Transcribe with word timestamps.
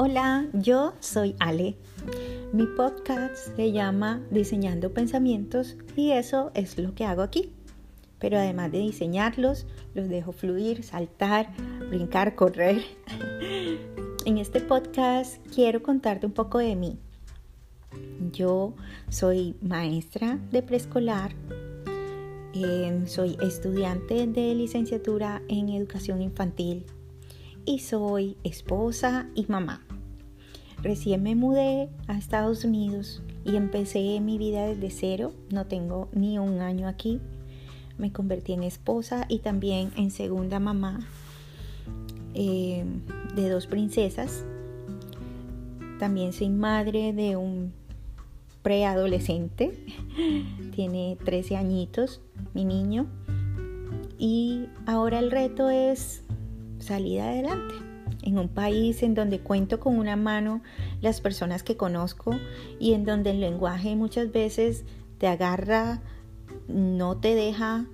Hola, 0.00 0.46
yo 0.52 0.92
soy 1.00 1.34
Ale. 1.40 1.74
Mi 2.52 2.66
podcast 2.66 3.34
se 3.56 3.72
llama 3.72 4.22
Diseñando 4.30 4.94
Pensamientos 4.94 5.76
y 5.96 6.12
eso 6.12 6.52
es 6.54 6.78
lo 6.78 6.94
que 6.94 7.04
hago 7.04 7.22
aquí. 7.22 7.52
Pero 8.20 8.38
además 8.38 8.70
de 8.70 8.78
diseñarlos, 8.78 9.66
los 9.94 10.08
dejo 10.08 10.30
fluir, 10.30 10.84
saltar, 10.84 11.52
brincar, 11.90 12.36
correr. 12.36 12.80
En 14.24 14.38
este 14.38 14.60
podcast 14.60 15.44
quiero 15.52 15.82
contarte 15.82 16.26
un 16.26 16.32
poco 16.32 16.58
de 16.58 16.76
mí. 16.76 16.96
Yo 18.30 18.74
soy 19.08 19.56
maestra 19.60 20.38
de 20.52 20.62
preescolar, 20.62 21.32
eh, 22.54 23.02
soy 23.06 23.36
estudiante 23.42 24.28
de 24.28 24.54
licenciatura 24.54 25.42
en 25.48 25.70
educación 25.70 26.22
infantil 26.22 26.86
y 27.64 27.80
soy 27.80 28.36
esposa 28.44 29.26
y 29.34 29.44
mamá. 29.48 29.87
Recién 30.82 31.24
me 31.24 31.34
mudé 31.34 31.88
a 32.06 32.16
Estados 32.16 32.64
Unidos 32.64 33.20
y 33.44 33.56
empecé 33.56 34.20
mi 34.20 34.38
vida 34.38 34.64
desde 34.66 34.90
cero, 34.90 35.32
no 35.50 35.66
tengo 35.66 36.08
ni 36.12 36.38
un 36.38 36.60
año 36.60 36.86
aquí. 36.86 37.20
Me 37.98 38.12
convertí 38.12 38.52
en 38.52 38.62
esposa 38.62 39.26
y 39.28 39.40
también 39.40 39.90
en 39.96 40.12
segunda 40.12 40.60
mamá 40.60 41.00
eh, 42.34 42.84
de 43.34 43.48
dos 43.48 43.66
princesas. 43.66 44.44
También 45.98 46.32
soy 46.32 46.48
madre 46.48 47.12
de 47.12 47.36
un 47.36 47.72
preadolescente, 48.62 49.72
tiene 50.76 51.18
13 51.24 51.56
añitos, 51.56 52.20
mi 52.54 52.64
niño. 52.64 53.06
Y 54.16 54.66
ahora 54.86 55.18
el 55.18 55.32
reto 55.32 55.70
es 55.70 56.22
salir 56.78 57.20
adelante 57.20 57.74
en 58.28 58.38
un 58.38 58.48
país 58.48 59.02
en 59.02 59.14
donde 59.14 59.40
cuento 59.40 59.80
con 59.80 59.98
una 59.98 60.16
mano 60.16 60.62
las 61.00 61.20
personas 61.20 61.62
que 61.62 61.76
conozco 61.76 62.38
y 62.78 62.92
en 62.92 63.04
donde 63.04 63.30
el 63.30 63.40
lenguaje 63.40 63.96
muchas 63.96 64.30
veces 64.32 64.84
te 65.18 65.26
agarra, 65.26 66.00
no 66.68 67.16
te 67.16 67.34
deja 67.34 67.86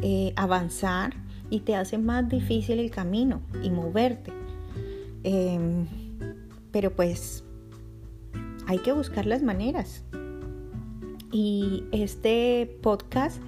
eh, 0.00 0.32
avanzar 0.36 1.14
y 1.50 1.60
te 1.60 1.76
hace 1.76 1.98
más 1.98 2.28
difícil 2.28 2.80
el 2.80 2.90
camino 2.90 3.42
y 3.62 3.70
moverte. 3.70 4.32
Em, 5.22 5.86
pero 6.70 6.90
pues 6.96 7.44
hay 8.66 8.78
que 8.78 8.92
buscar 8.92 9.26
las 9.26 9.42
maneras. 9.42 10.04
Y 11.30 11.84
este 11.92 12.78
podcast 12.82 13.42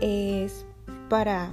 es 0.00 0.66
para 1.08 1.52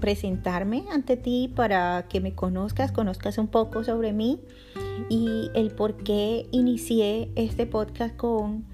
presentarme 0.00 0.84
ante 0.90 1.16
ti 1.16 1.52
para 1.54 2.06
que 2.08 2.20
me 2.20 2.34
conozcas, 2.34 2.90
conozcas 2.92 3.38
un 3.38 3.48
poco 3.48 3.84
sobre 3.84 4.12
mí 4.12 4.40
y 5.08 5.50
el 5.54 5.70
por 5.70 5.96
qué 5.98 6.46
inicié 6.50 7.30
este 7.36 7.66
podcast 7.66 8.16
con 8.16 8.64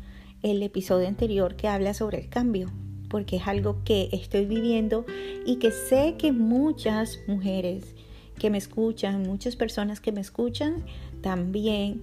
el 0.43 0.63
episodio 0.63 1.09
anterior 1.09 1.57
que 1.57 1.69
habla 1.69 1.95
sobre 1.95 2.21
el 2.21 2.29
cambio, 2.29 2.71
porque 3.09 3.37
es 3.37 3.47
algo 3.47 3.83
que 3.85 4.09
estoy 4.13 4.47
viviendo 4.47 5.05
y 5.45 5.57
que 5.57 5.71
sé 5.71 6.15
que 6.19 6.33
muchas 6.33 7.19
mujeres 7.27 7.95
que 8.39 8.51
me 8.51 8.59
escuchan, 8.59 9.23
muchas 9.23 9.57
personas 9.57 10.01
que 10.01 10.13
me 10.13 10.21
escuchan, 10.21 10.85
también 11.23 12.03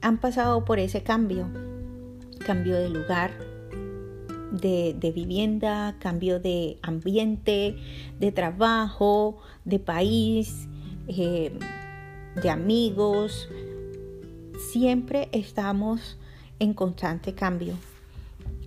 han 0.00 0.18
pasado 0.18 0.64
por 0.64 0.78
ese 0.78 1.02
cambio, 1.02 1.48
cambio 2.44 2.74
de 2.76 2.88
lugar, 2.88 3.30
de, 4.52 5.12
vivienda, 5.14 5.96
cambio 5.98 6.38
de 6.38 6.78
ambiente, 6.82 7.76
de 8.20 8.32
trabajo, 8.32 9.38
de 9.64 9.78
país, 9.78 10.68
eh, 11.08 11.58
de 12.40 12.50
amigos. 12.50 13.48
Siempre 14.72 15.28
estamos 15.32 16.18
en 16.58 16.74
constante 16.74 17.34
cambio. 17.34 17.74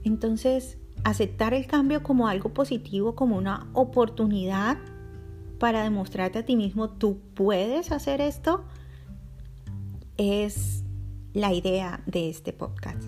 Entonces, 0.03 0.77
aceptar 1.03 1.53
el 1.53 1.67
cambio 1.67 2.03
como 2.03 2.27
algo 2.27 2.49
positivo, 2.49 3.15
como 3.15 3.37
una 3.37 3.67
oportunidad 3.73 4.77
para 5.59 5.83
demostrarte 5.83 6.39
a 6.39 6.45
ti 6.45 6.55
mismo, 6.55 6.89
tú 6.89 7.19
puedes 7.33 7.91
hacer 7.91 8.21
esto, 8.21 8.65
es 10.17 10.83
la 11.33 11.53
idea 11.53 12.01
de 12.05 12.29
este 12.29 12.53
podcast. 12.53 13.03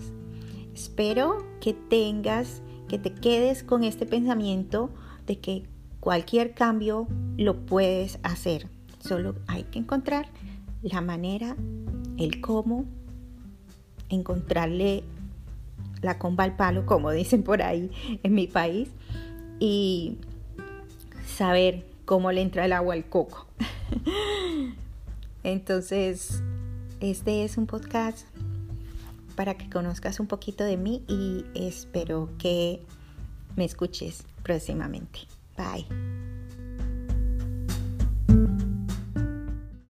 Espero 0.74 1.44
que 1.60 1.74
tengas 1.74 2.62
que 2.88 2.98
te 2.98 3.12
quedes 3.12 3.62
con 3.62 3.84
este 3.84 4.06
pensamiento 4.06 4.90
de 5.26 5.38
que 5.38 5.64
cualquier 6.00 6.54
cambio 6.54 7.06
lo 7.36 7.66
puedes 7.66 8.18
hacer. 8.22 8.68
Solo 8.98 9.36
hay 9.46 9.64
que 9.64 9.78
encontrar 9.78 10.28
la 10.82 11.00
manera, 11.00 11.56
el 12.16 12.40
cómo, 12.40 12.84
encontrarle 14.08 15.04
la 16.02 16.18
comba 16.18 16.44
al 16.44 16.56
palo, 16.56 16.86
como 16.86 17.10
dicen 17.10 17.42
por 17.42 17.62
ahí 17.62 17.90
en 18.22 18.34
mi 18.34 18.46
país, 18.46 18.88
y 19.58 20.18
saber 21.26 21.86
cómo 22.04 22.32
le 22.32 22.42
entra 22.42 22.64
el 22.64 22.72
agua 22.72 22.94
al 22.94 23.08
coco. 23.08 23.46
Entonces, 25.42 26.42
este 27.00 27.44
es 27.44 27.56
un 27.58 27.66
podcast 27.66 28.26
para 29.38 29.56
que 29.56 29.70
conozcas 29.70 30.18
un 30.18 30.26
poquito 30.26 30.64
de 30.64 30.76
mí 30.76 31.04
y 31.06 31.44
espero 31.54 32.28
que 32.38 32.82
me 33.54 33.64
escuches 33.64 34.24
próximamente. 34.42 35.20
Bye. 35.56 36.37